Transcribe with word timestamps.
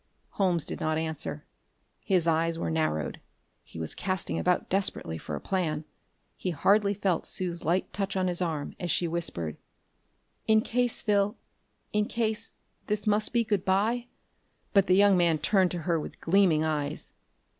Holmes 0.31 0.65
did 0.65 0.79
not 0.79 0.97
answer. 0.97 1.45
His 2.03 2.25
eyes 2.25 2.57
were 2.57 2.71
narrowed; 2.71 3.21
he 3.63 3.79
was 3.79 3.93
casting 3.93 4.39
about 4.39 4.67
desperately 4.67 5.19
for 5.19 5.35
a 5.35 5.39
plan. 5.39 5.85
He 6.35 6.49
hardly 6.49 6.95
felt 6.95 7.27
Sue's 7.27 7.63
light 7.63 7.93
touch 7.93 8.15
on 8.17 8.27
his 8.27 8.41
arm 8.41 8.75
as 8.79 8.89
she 8.89 9.07
whispered: 9.07 9.57
"In 10.47 10.61
case, 10.61 11.03
Phil 11.03 11.37
in 11.93 12.07
case.... 12.07 12.53
This 12.87 13.05
must 13.05 13.31
be 13.31 13.43
good 13.43 13.63
by...." 13.63 14.07
But 14.73 14.87
the 14.87 14.95
young 14.95 15.17
man 15.17 15.37
turned 15.37 15.69
to 15.69 15.83
her 15.83 15.99
with 15.99 16.19
gleaming 16.19 16.63
eyes. 16.63 17.13